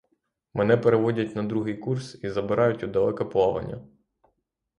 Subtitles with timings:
[0.53, 3.87] Мене переводять на другий курс і забирають у далеке плавання.